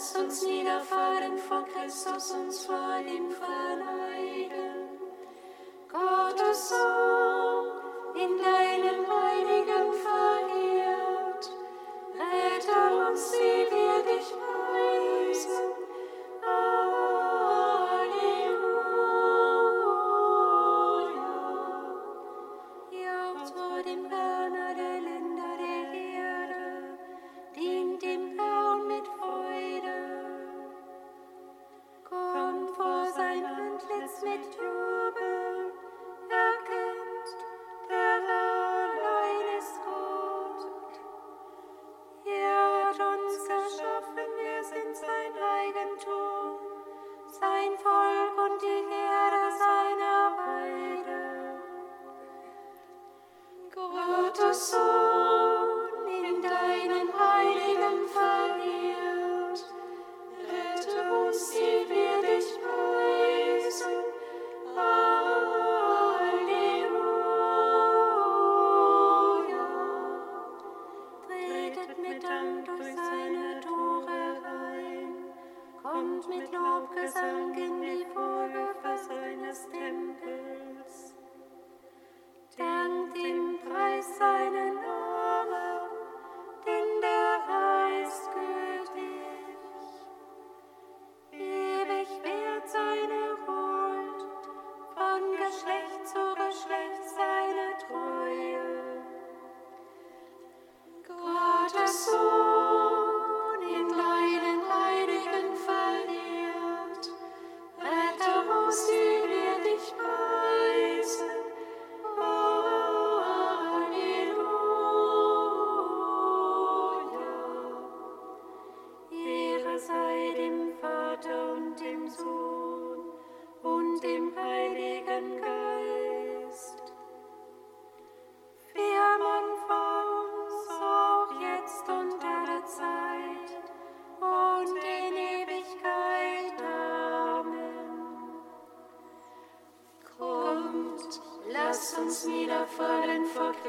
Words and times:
Lasst 0.00 0.16
uns 0.16 0.42
niederfallen 0.46 1.36
vor 1.36 1.62
Christus, 1.66 2.30
uns 2.30 2.64
vor 2.64 3.00
ihm 3.00 3.30
verlangen. 3.32 4.09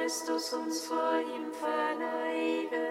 Christus 0.01 0.53
uns 0.53 0.81
vor 0.85 1.19
ihm 1.19 1.53
verneige. 1.53 2.90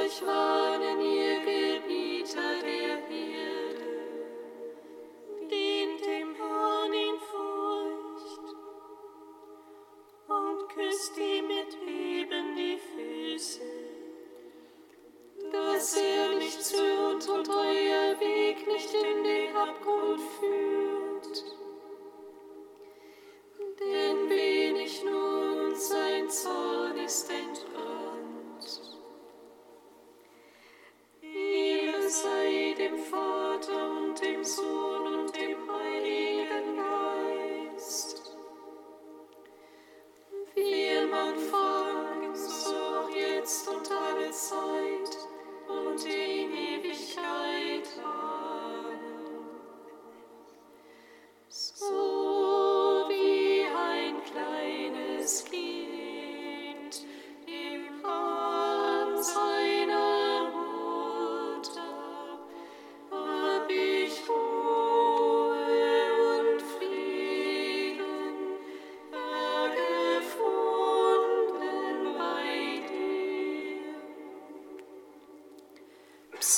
Und 0.00 0.12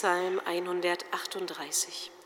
Psalm 0.00 0.40
138. 0.46 2.19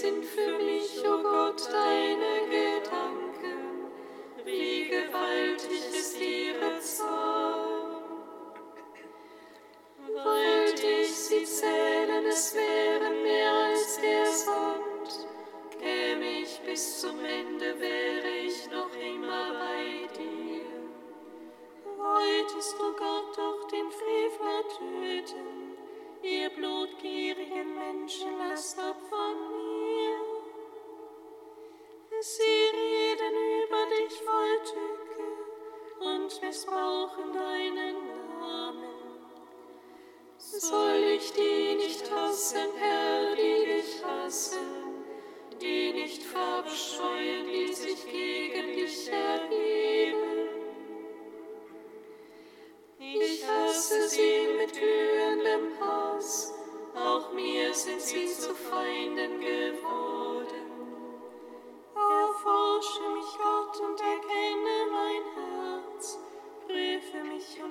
sind 0.00 0.24
für 0.24 0.56
mich, 0.58 1.04
o 1.04 1.14
oh 1.14 1.22
Gott, 1.24 1.68
deine 1.72 2.46
Gedanken. 2.46 2.57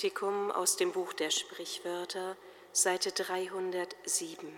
Kantikum 0.00 0.50
aus 0.50 0.76
dem 0.76 0.92
Buch 0.92 1.12
der 1.12 1.28
Sprichwörter, 1.28 2.34
Seite 2.72 3.12
307. 3.12 4.48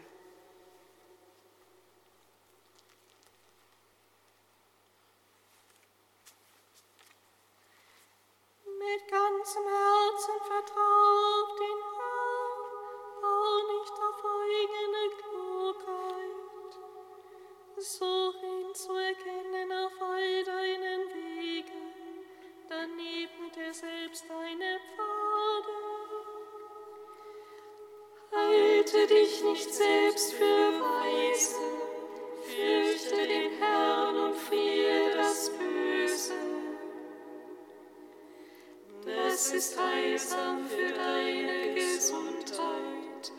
Mit 8.79 9.09
ganzem 9.11 9.65
Herzen 9.65 10.39
vertrau 10.47 11.43
auf 11.43 11.57
den 11.59 11.81
Herrn, 11.99 12.61
bau 13.21 13.57
nicht 13.75 13.97
auf 13.99 14.25
eigene 14.25 15.05
Klugheit. 15.19 16.73
Such 17.79 18.43
ihn 18.45 18.73
zu 18.77 18.95
erkennen 18.95 19.73
auf 19.73 20.01
all 20.01 20.45
deinen 20.45 21.01
Wegen, 21.13 21.92
dann 22.69 22.91
ebnet 22.99 23.57
er 23.57 23.75
selbst 23.75 24.25
deine 24.29 24.79
Pfade. 24.79 25.83
Halte 28.33 29.07
dich 29.07 29.43
nicht 29.45 29.73
selbst 29.73 30.33
für 30.35 30.45
weise, 30.45 31.61
fürchte 32.43 33.27
den 33.27 33.53
Herrn 33.59 34.17
und 34.17 34.37
fliehe 34.37 35.17
das 35.17 35.51
Böse. 35.51 36.35
Das 39.05 39.53
ist 39.53 39.79
heilsam 39.79 40.67
für 40.67 40.93
deine 40.93 41.75
Gesundheit 41.75 43.33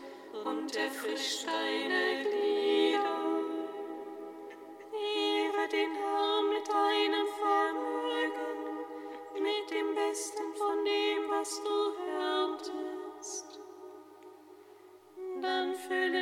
und 0.44 0.76
erfrischt 0.76 1.46
deine 1.46 2.22
Glieder. 2.22 3.13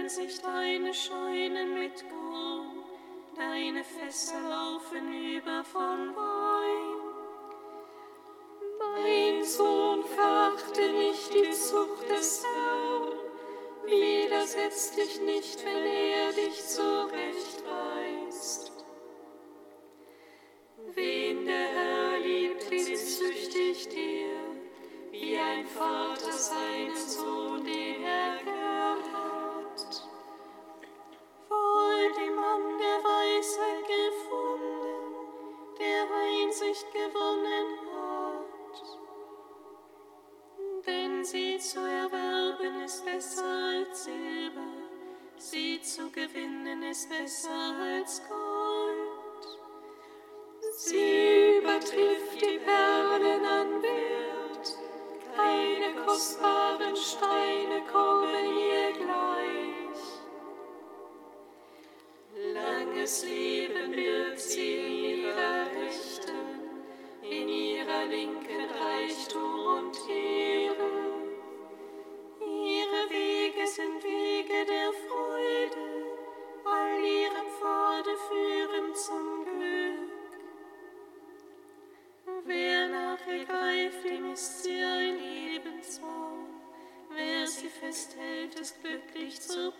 Füllen 0.02 0.08
sich 0.08 0.40
deine 0.40 0.92
Scheunen 0.92 1.78
mit 1.78 2.04
Korn, 2.08 2.82
deine 3.36 3.84
Fässer 3.84 4.40
laufen 4.40 5.36
über 5.36 5.62
von 5.62 6.16
Wein. 6.16 6.98
Mein 8.80 9.44
Sohn, 9.44 10.02
verachte 10.02 10.90
nicht 10.92 11.32
die 11.32 11.52
Zucht 11.52 12.10
des 12.10 12.44
Herrn, 12.44 13.12
widersetz 13.84 14.96
dich 14.96 15.20
nicht, 15.20 15.64
wenn 15.64 15.84
er 15.84 16.32
dich 16.32 16.66
zurechtweist. 16.66 18.72
Wen 20.94 21.46
der 21.46 21.68
Herr 21.68 22.18
liebt, 22.18 22.68
den 22.70 22.96
züchtigt 22.96 23.94
er, 23.94 24.56
wie 25.12 25.38
ein 25.38 25.64
Vater 25.66 26.32
seinen 26.32 26.96
Sohn, 26.96 27.51
zu 41.72 41.80
erwerben 41.80 42.82
ist 42.84 43.02
besser 43.02 43.44
als 43.44 44.04
Silber, 44.04 44.60
sie 45.38 45.80
zu 45.80 46.10
gewinnen 46.10 46.82
ist 46.82 47.08
besser 47.08 47.74
als 47.80 48.20
Gold. 48.28 49.58
Sie 50.76 51.56
übertrifft 51.62 52.42
die 52.42 52.58
Perlen 52.58 53.46
an 53.46 53.82
Wert, 53.82 54.76
keine 55.34 56.04
kostbaren 56.04 56.94
Steine 56.94 57.80
kommen 57.90 58.44
ihr 58.44 58.92
gleich. 58.92 60.02
Langes 62.52 63.24
Leben 63.24 63.51
glücklich 88.92 89.40
zu 89.40 89.72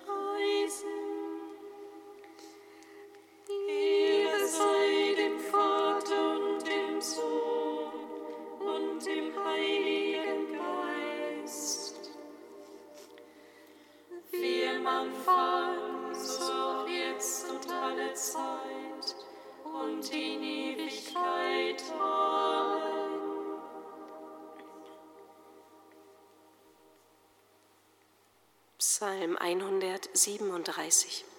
137. 30.25 31.32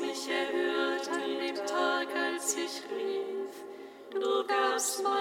mich 0.00 0.28
erhört 0.28 1.08
an 1.08 1.38
dem 1.38 1.56
Tag, 1.66 2.08
als 2.14 2.56
ich 2.56 2.82
rief, 2.90 3.64
du 4.10 4.46
gabst 4.46 5.02
meiner 5.02 5.17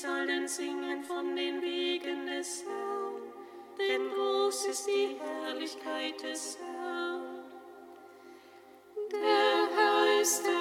sollen 0.00 0.46
singen 0.46 1.02
von 1.04 1.34
den 1.34 1.62
Wegen 1.62 2.26
des 2.26 2.64
Herrn, 2.64 3.32
denn 3.78 4.10
groß 4.10 4.66
ist 4.66 4.86
die 4.86 5.16
Herrlichkeit 5.18 6.22
des 6.22 6.58
Herrn. 6.58 7.22
Der 9.10 9.68
Herr 9.74 10.20
ist 10.20 10.44
erhaben, 10.44 10.55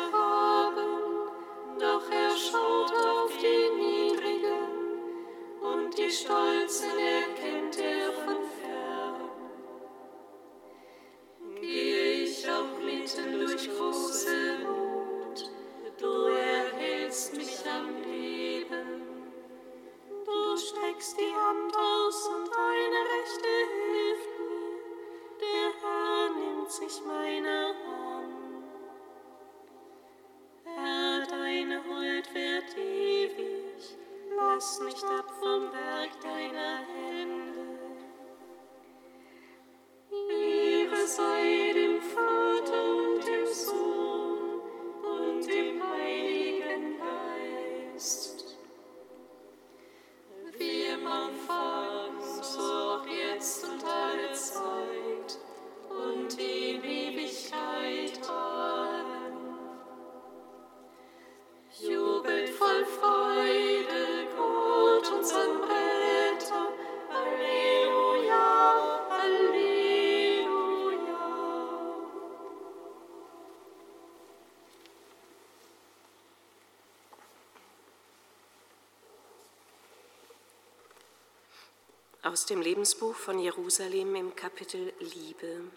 Aus 82.35 82.45
dem 82.45 82.59
Lebensbuch 82.59 83.15
von 83.15 83.39
Jerusalem 83.39 84.13
im 84.13 84.35
Kapitel 84.35 84.91
Liebe. 84.99 85.71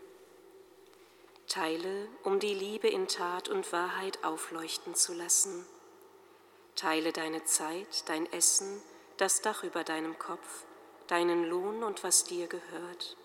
Teile, 1.47 2.09
um 2.25 2.41
die 2.41 2.53
Liebe 2.53 2.89
in 2.89 3.07
Tat 3.07 3.49
und 3.49 3.71
Wahrheit 3.73 4.25
aufleuchten 4.25 4.97
zu 4.97 5.13
lassen. 5.13 5.65
Teile 6.75 7.13
deine 7.13 7.45
Zeit, 7.45 8.09
dein 8.09 8.27
Essen, 8.33 8.83
das 9.19 9.41
Dach 9.41 9.63
über 9.63 9.85
deinem 9.85 10.19
Kopf, 10.19 10.65
deinen 11.07 11.45
Lohn 11.45 11.85
und 11.85 12.03
was 12.03 12.25
dir 12.25 12.49
gehört. 12.49 13.17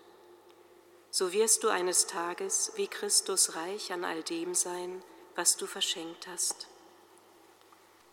So 1.10 1.32
wirst 1.32 1.64
du 1.64 1.70
eines 1.70 2.06
Tages 2.06 2.70
wie 2.76 2.86
Christus 2.86 3.56
reich 3.56 3.92
an 3.92 4.04
all 4.04 4.22
dem 4.22 4.54
sein, 4.54 5.02
was 5.34 5.56
du 5.56 5.66
verschenkt 5.66 6.28
hast. 6.28 6.68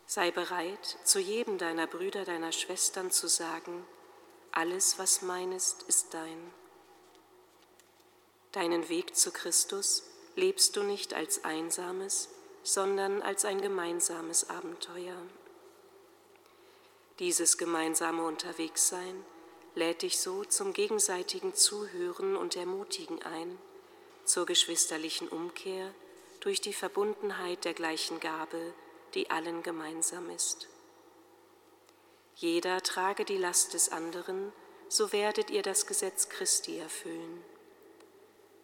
Sei 0.04 0.32
bereit, 0.32 0.98
zu 1.04 1.20
jedem 1.20 1.58
deiner 1.58 1.86
Brüder, 1.86 2.24
deiner 2.24 2.50
Schwestern 2.50 3.12
zu 3.12 3.28
sagen, 3.28 3.86
alles, 4.52 4.98
was 4.98 5.22
mein 5.22 5.52
ist, 5.52 5.82
ist 5.84 6.14
dein. 6.14 6.52
Deinen 8.52 8.88
Weg 8.88 9.16
zu 9.16 9.30
Christus 9.30 10.04
lebst 10.36 10.76
du 10.76 10.82
nicht 10.82 11.14
als 11.14 11.44
einsames, 11.44 12.28
sondern 12.62 13.22
als 13.22 13.44
ein 13.44 13.60
gemeinsames 13.60 14.50
Abenteuer. 14.50 15.16
Dieses 17.18 17.58
gemeinsame 17.58 18.24
Unterwegssein 18.24 19.24
lädt 19.74 20.02
dich 20.02 20.18
so 20.18 20.44
zum 20.44 20.72
gegenseitigen 20.72 21.54
Zuhören 21.54 22.36
und 22.36 22.56
Ermutigen 22.56 23.22
ein, 23.22 23.58
zur 24.24 24.46
geschwisterlichen 24.46 25.28
Umkehr 25.28 25.94
durch 26.40 26.60
die 26.60 26.72
Verbundenheit 26.72 27.64
der 27.64 27.74
gleichen 27.74 28.20
Gabe, 28.20 28.74
die 29.14 29.30
allen 29.30 29.62
gemeinsam 29.62 30.30
ist. 30.30 30.68
Jeder 32.34 32.82
trage 32.82 33.24
die 33.24 33.36
Last 33.36 33.74
des 33.74 33.90
anderen, 33.90 34.52
so 34.88 35.12
werdet 35.12 35.50
ihr 35.50 35.62
das 35.62 35.86
Gesetz 35.86 36.28
Christi 36.28 36.78
erfüllen. 36.78 37.44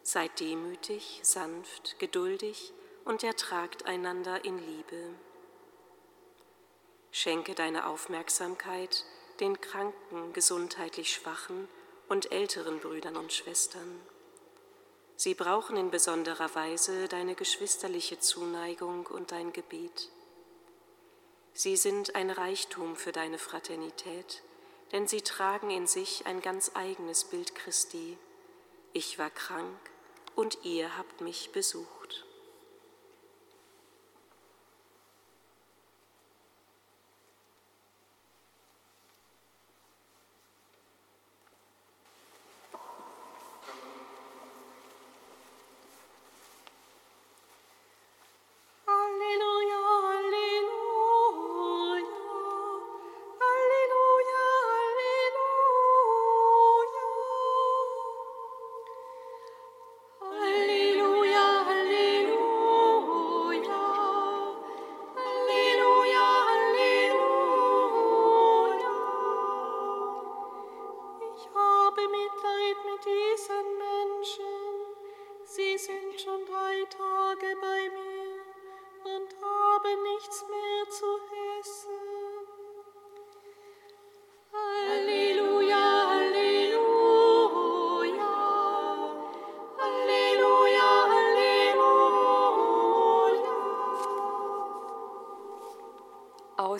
Seid 0.03 0.39
demütig, 0.39 1.19
sanft, 1.23 1.99
geduldig 1.99 2.73
und 3.05 3.23
ertragt 3.23 3.85
einander 3.85 4.43
in 4.45 4.57
Liebe. 4.57 5.13
Schenke 7.11 7.55
deine 7.55 7.87
Aufmerksamkeit 7.87 9.05
den 9.39 9.59
kranken, 9.61 10.33
gesundheitlich 10.33 11.13
schwachen 11.13 11.67
und 12.07 12.31
älteren 12.31 12.79
Brüdern 12.79 13.15
und 13.15 13.31
Schwestern. 13.31 14.01
Sie 15.15 15.33
brauchen 15.33 15.75
in 15.77 15.91
besonderer 15.91 16.53
Weise 16.55 17.07
deine 17.07 17.35
geschwisterliche 17.35 18.19
Zuneigung 18.19 19.05
und 19.07 19.31
dein 19.31 19.51
Gebet. 19.51 20.09
Sie 21.53 21.75
sind 21.75 22.15
ein 22.15 22.29
Reichtum 22.29 22.95
für 22.95 23.11
deine 23.11 23.37
Fraternität, 23.37 24.41
denn 24.91 25.07
sie 25.07 25.21
tragen 25.21 25.69
in 25.69 25.87
sich 25.87 26.25
ein 26.25 26.41
ganz 26.41 26.71
eigenes 26.73 27.25
Bild 27.25 27.55
Christi. 27.55 28.17
Ich 28.93 29.19
war 29.19 29.29
krank 29.29 29.79
und 30.35 30.59
ihr 30.63 30.97
habt 30.97 31.21
mich 31.21 31.51
besucht. 31.51 31.98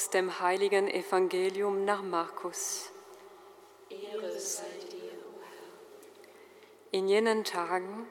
Aus 0.09 0.13
dem 0.13 0.39
heiligen 0.39 0.87
Evangelium 0.87 1.85
nach 1.85 2.01
Markus. 2.01 2.89
Ehre 3.91 4.39
sei 4.39 4.63
dir, 4.91 5.11
o 5.11 5.39
Herr. 5.39 6.97
In 6.99 7.07
jenen 7.07 7.43
Tagen 7.43 8.07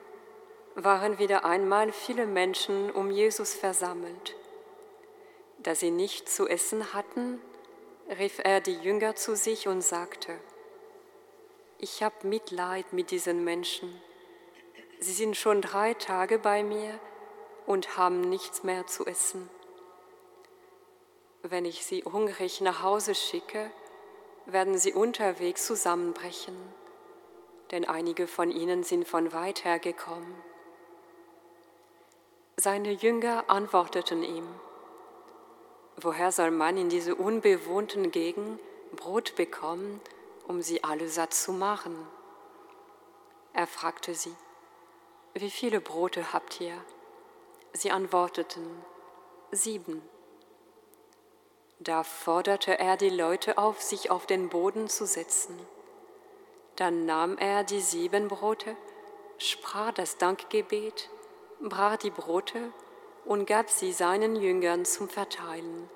waren 0.77 1.19
wieder 1.19 1.45
einmal 1.45 1.91
viele 1.91 2.27
Menschen 2.27 2.93
um 2.93 3.11
Jesus 3.11 3.53
versammelt. 3.53 4.37
Da 5.59 5.75
sie 5.75 5.91
nichts 5.91 6.37
zu 6.37 6.47
essen 6.47 6.95
hatten, 6.95 7.41
rief 8.17 8.39
er 8.45 8.61
die 8.61 8.77
Jünger 8.77 9.17
zu 9.17 9.35
sich 9.35 9.67
und 9.67 9.83
sagte, 9.83 10.39
ich 11.79 12.05
habe 12.05 12.29
Mitleid 12.29 12.93
mit 12.93 13.11
diesen 13.11 13.43
Menschen. 13.43 14.01
Sie 15.01 15.15
sind 15.15 15.37
schon 15.37 15.63
drei 15.63 15.95
Tage 15.95 16.39
bei 16.39 16.63
mir 16.63 17.01
und 17.67 17.97
haben 17.97 18.21
nichts 18.21 18.63
mehr 18.63 18.87
zu 18.87 19.05
essen. 19.05 19.51
Wenn 21.51 21.65
ich 21.65 21.87
sie 21.87 22.05
hungrig 22.05 22.61
nach 22.61 22.83
Hause 22.83 23.15
schicke, 23.15 23.71
werden 24.45 24.77
sie 24.77 24.93
unterwegs 24.93 25.65
zusammenbrechen, 25.67 26.55
denn 27.71 27.89
einige 27.89 28.27
von 28.27 28.51
ihnen 28.51 28.83
sind 28.85 29.09
von 29.09 29.33
weit 29.33 29.65
her 29.65 29.79
gekommen. 29.79 30.35
Seine 32.59 32.93
Jünger 32.93 33.45
antworteten 33.49 34.23
ihm, 34.23 34.47
woher 35.97 36.33
soll 36.33 36.51
man 36.51 36.77
in 36.77 36.91
dieser 36.91 37.19
unbewohnten 37.19 38.11
Gegend 38.11 38.61
Brot 38.95 39.35
bekommen, 39.37 40.03
um 40.47 40.61
sie 40.61 40.85
alle 40.85 41.09
satt 41.09 41.33
zu 41.33 41.53
machen? 41.53 41.97
Er 43.55 43.67
fragte 43.67 44.15
sie, 44.15 44.35
wie 45.33 45.51
viele 45.51 45.81
Brote 45.81 46.35
habt 46.35 46.61
ihr? 46.61 46.77
Sie 47.73 47.91
antworteten, 47.91 48.67
sieben. 49.51 50.03
Da 51.81 52.03
forderte 52.03 52.79
er 52.79 52.97
die 52.97 53.09
Leute 53.09 53.57
auf, 53.57 53.81
sich 53.81 54.11
auf 54.11 54.27
den 54.27 54.49
Boden 54.49 54.89
zu 54.89 55.07
setzen. 55.07 55.57
Dann 56.75 57.07
nahm 57.07 57.39
er 57.39 57.63
die 57.63 57.81
sieben 57.81 58.27
Brote, 58.27 58.77
sprach 59.39 59.93
das 59.93 60.19
Dankgebet, 60.19 61.09
brach 61.61 61.97
die 61.97 62.11
Brote 62.11 62.73
und 63.25 63.47
gab 63.47 63.71
sie 63.71 63.93
seinen 63.93 64.35
Jüngern 64.35 64.85
zum 64.85 65.09
Verteilen. 65.09 65.89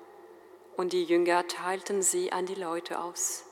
Und 0.77 0.93
die 0.93 1.03
Jünger 1.03 1.47
teilten 1.47 2.01
sie 2.01 2.31
an 2.31 2.45
die 2.45 2.55
Leute 2.55 3.01
aus. 3.01 3.43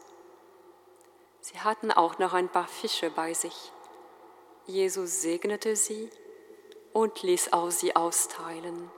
Sie 1.41 1.59
hatten 1.59 1.91
auch 1.91 2.17
noch 2.17 2.33
ein 2.33 2.49
paar 2.49 2.67
Fische 2.67 3.09
bei 3.09 3.33
sich. 3.33 3.73
Jesus 4.67 5.21
segnete 5.21 5.75
sie 5.75 6.09
und 6.93 7.23
ließ 7.23 7.51
auch 7.51 7.71
sie 7.71 7.95
austeilen. 7.95 8.89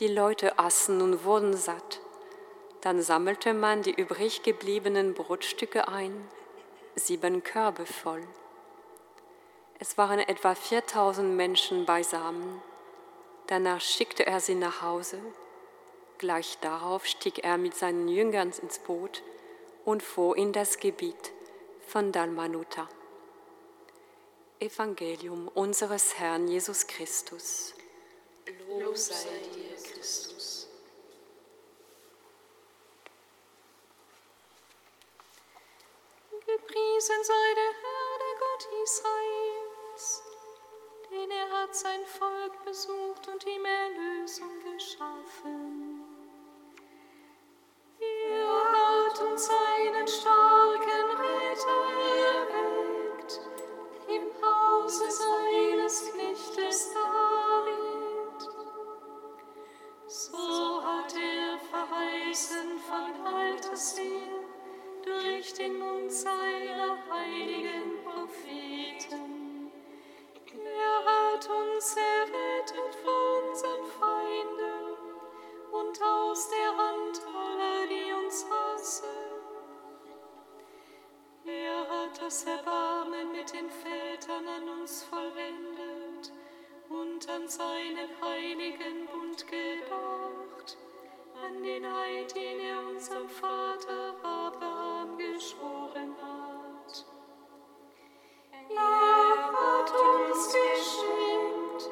Die 0.00 0.08
Leute 0.08 0.58
aßen 0.58 1.02
und 1.02 1.24
wurden 1.24 1.54
satt. 1.54 2.00
Dann 2.80 3.02
sammelte 3.02 3.52
man 3.52 3.82
die 3.82 3.92
übrig 3.92 4.42
gebliebenen 4.42 5.12
Brotstücke 5.12 5.88
ein, 5.88 6.26
sieben 6.94 7.42
Körbe 7.42 7.84
voll. 7.84 8.26
Es 9.78 9.98
waren 9.98 10.18
etwa 10.18 10.54
4000 10.54 11.36
Menschen 11.36 11.84
beisammen. 11.84 12.62
Danach 13.48 13.82
schickte 13.82 14.26
er 14.26 14.40
sie 14.40 14.54
nach 14.54 14.80
Hause. 14.80 15.18
Gleich 16.16 16.58
darauf 16.62 17.04
stieg 17.04 17.44
er 17.44 17.58
mit 17.58 17.74
seinen 17.74 18.08
Jüngern 18.08 18.52
ins 18.62 18.78
Boot 18.78 19.22
und 19.84 20.02
fuhr 20.02 20.34
in 20.34 20.54
das 20.54 20.78
Gebiet 20.78 21.32
von 21.86 22.10
Dalmanuta. 22.10 22.88
Evangelium 24.60 25.48
unseres 25.48 26.18
Herrn 26.18 26.48
Jesus 26.48 26.86
Christus. 26.86 27.74
Lob 28.78 28.96
sei 28.96 29.28
dir. 29.54 29.69
Christus. 30.00 30.66
Gepriesen 36.46 37.22
sei 37.22 37.54
der 37.54 37.72
Herr, 37.82 38.12
der 38.22 38.34
Gott 38.40 38.64
Israels, 38.82 40.22
denn 41.10 41.30
er 41.30 41.50
hat 41.50 41.76
sein 41.76 42.06
Volk 42.06 42.64
besucht 42.64 43.28
und 43.28 43.46
ihm 43.46 43.64
Erlösung 43.66 44.58
geschaffen. 44.72 46.02
Er 48.00 49.06
hat 49.06 49.20
uns 49.20 49.46
seinen 49.46 50.08
starken 50.08 51.10
Ritter 51.20 51.84
erweckt, 52.38 53.40
im 54.08 54.30
Hause 54.42 55.10
seines 55.10 56.10
Knechtes 56.10 56.94
David. 56.94 57.99
So 60.12 60.82
hat 60.82 61.14
er 61.14 61.56
verheißen 61.70 62.80
von 62.80 63.26
alters 63.32 63.96
her 63.96 64.42
durch 65.04 65.54
den 65.54 65.78
Mund 65.78 66.10
seiner 66.10 66.98
heiligen 67.08 68.02
Propheten. 68.02 69.70
Er 70.52 71.04
hat 71.06 71.48
uns 71.48 71.94
errettet 71.94 72.94
vor 73.04 73.50
unseren 73.50 73.86
Feinden 74.00 74.96
und 75.70 76.02
aus 76.02 76.48
der 76.48 76.76
Hand 76.76 77.20
aller, 77.32 77.86
die 77.86 78.12
uns 78.12 78.44
hassen. 78.50 79.06
Er 81.44 81.88
hat 81.88 82.20
das 82.20 82.42
Erbarmen 82.46 83.30
mit 83.30 83.52
den 83.52 83.70
Vätern 83.70 84.48
an 84.48 84.68
uns 84.80 85.04
vollendet 85.04 85.99
und 87.20 87.28
an 87.28 87.48
seinen 87.48 88.08
heiligen 88.22 89.06
Bund 89.06 89.44
gedacht, 89.46 90.78
an 91.44 91.62
den 91.62 91.84
Eid, 91.84 92.34
den 92.34 92.60
er 92.60 92.88
unserem 92.88 93.28
Vater 93.28 94.14
Abraham 94.22 95.18
geschworen 95.18 96.16
hat. 96.22 97.04
Er 98.70 99.52
hat 99.52 99.92
uns 99.92 100.46
geschenkt, 100.46 101.90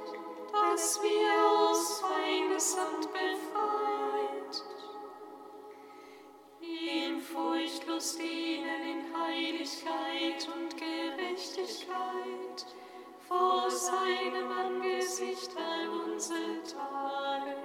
dass 0.52 1.02
wir 1.02 1.46
aus 1.46 2.00
Feindeshand 2.00 3.12
befreit, 3.12 4.64
ihm 6.60 7.20
furchtlos 7.20 8.16
dienen 8.16 8.82
in 8.82 9.14
Heiligkeit 9.14 10.48
und 10.54 10.74
Gerechtigkeit 10.76 12.66
vor 13.28 13.70
seinem 13.70 14.50
Angesicht 14.50 15.50
all 15.56 15.88
unsere 16.12 16.62
Tage. 16.62 17.56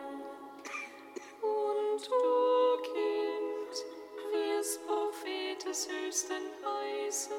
Und 1.41 2.05
du, 2.05 2.81
Kind, 2.83 3.85
wirst 4.31 4.85
Prophet 4.85 5.65
des 5.65 5.89
Höchsten 5.89 6.43
heißen, 6.65 7.33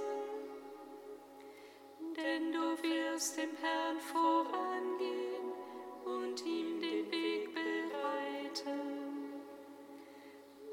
denn 2.17 2.53
du 2.53 2.83
wirst 2.83 3.37
dem 3.37 3.55
Herrn 3.61 4.01
vorangehen 4.01 5.53
und 6.05 6.45
ihm 6.47 6.81
den 6.81 7.11
Weg 7.11 7.55
bereiten. 7.55 9.05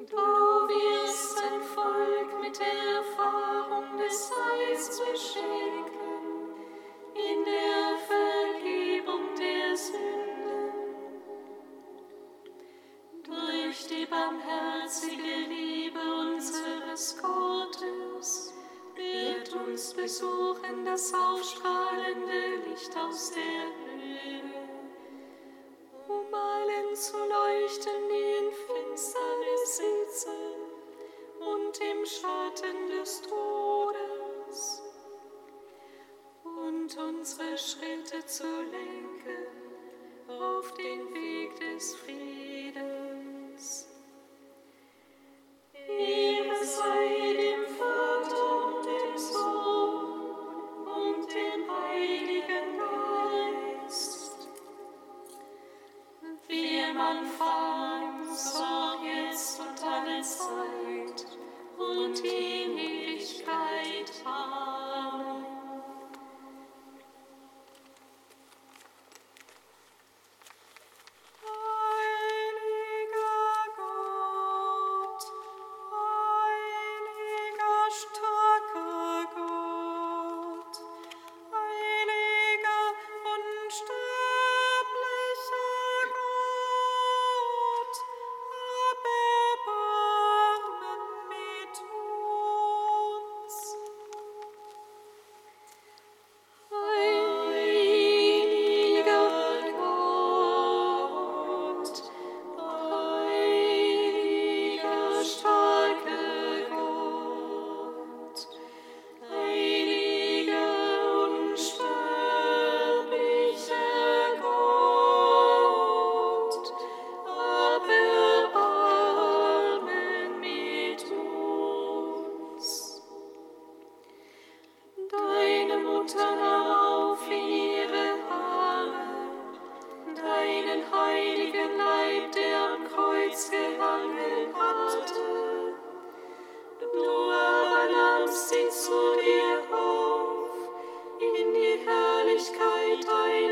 Du 0.10 0.18
wirst 0.18 1.38
sein 1.38 1.62
Volk 1.62 2.42
mit 2.42 2.60
der 2.60 2.96
Erfahrung 2.98 3.98
des 3.98 4.32
Heils 4.32 5.00
beschenken, 5.00 5.91
uns 20.12 20.20
besuchen 20.20 20.86
das 20.86 21.14
aufstrahlende 21.14 22.70
Licht 22.70 22.96
aus 22.98 23.32
der 23.32 23.42
Höhe, 23.42 24.42
um 26.08 26.34
allen 26.34 26.96
zu 26.96 27.18
leuchten, 27.18 28.10
die 28.10 28.46
in 28.46 28.52
Finsternis 28.52 29.78
sitzen 29.78 30.42
und 31.40 31.80
im 31.80 32.06
Schatten 32.06 32.81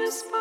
whisper. 0.10 0.39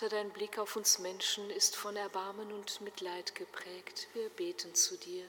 Vater, 0.00 0.16
dein 0.16 0.30
Blick 0.30 0.58
auf 0.58 0.76
uns 0.76 0.98
Menschen 0.98 1.50
ist 1.50 1.76
von 1.76 1.94
Erbarmen 1.94 2.52
und 2.52 2.80
Mitleid 2.80 3.34
geprägt. 3.34 4.08
Wir 4.14 4.30
beten 4.30 4.74
zu 4.74 4.96
dir. 4.96 5.26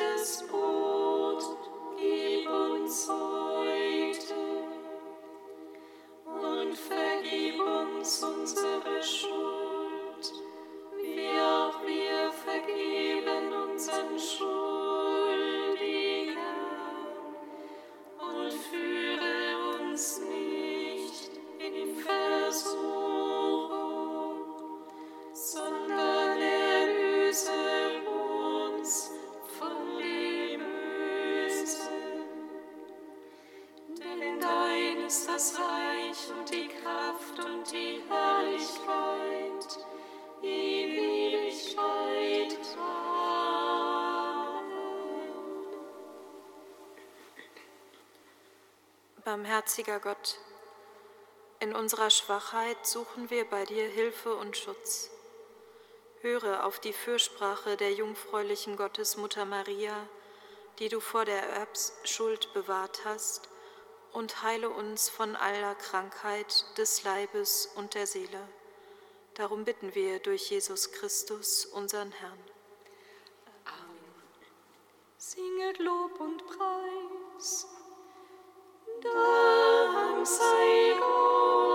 Tägliches 0.00 0.42
Brot 0.50 0.89
Barmherziger 49.30 50.00
Gott, 50.00 50.40
in 51.60 51.72
unserer 51.72 52.10
Schwachheit 52.10 52.84
suchen 52.84 53.30
wir 53.30 53.44
bei 53.44 53.64
dir 53.64 53.86
Hilfe 53.86 54.34
und 54.34 54.56
Schutz. 54.56 55.08
Höre 56.20 56.64
auf 56.66 56.80
die 56.80 56.92
Fürsprache 56.92 57.76
der 57.76 57.92
jungfräulichen 57.92 58.76
Gottesmutter 58.76 59.44
Maria, 59.44 59.94
die 60.80 60.88
du 60.88 60.98
vor 60.98 61.24
der 61.24 61.44
Erbschuld 61.44 62.52
bewahrt 62.54 63.04
hast, 63.04 63.48
und 64.10 64.42
heile 64.42 64.68
uns 64.68 65.08
von 65.08 65.36
aller 65.36 65.76
Krankheit 65.76 66.64
des 66.76 67.04
Leibes 67.04 67.66
und 67.76 67.94
der 67.94 68.08
Seele. 68.08 68.48
Darum 69.34 69.64
bitten 69.64 69.94
wir 69.94 70.18
durch 70.18 70.50
Jesus 70.50 70.90
Christus, 70.90 71.66
unseren 71.66 72.10
Herrn. 72.10 72.44
Amen. 73.64 74.24
Singet 75.18 75.78
Lob 75.78 76.18
und 76.18 76.44
Preis. 76.48 77.68
Dam 79.02 80.26
sei 80.26 80.94
Gott. 80.98 81.69